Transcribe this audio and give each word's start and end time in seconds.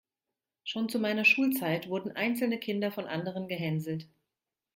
Schon 0.63 0.89
zu 0.89 0.97
meiner 0.97 1.25
Schulzeit 1.25 1.87
wurden 1.87 2.09
einzelne 2.15 2.57
Kinder 2.57 2.91
von 2.91 3.05
anderen 3.05 3.47
gehänselt. 3.47 4.09